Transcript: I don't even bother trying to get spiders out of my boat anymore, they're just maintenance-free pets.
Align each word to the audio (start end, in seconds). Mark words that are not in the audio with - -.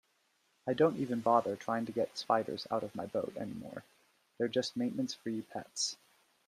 I 0.65 0.73
don't 0.73 0.97
even 0.97 1.19
bother 1.19 1.55
trying 1.55 1.85
to 1.85 1.91
get 1.91 2.17
spiders 2.17 2.65
out 2.71 2.81
of 2.81 2.95
my 2.95 3.05
boat 3.05 3.37
anymore, 3.37 3.83
they're 4.39 4.47
just 4.47 4.75
maintenance-free 4.75 5.43
pets. 5.43 5.95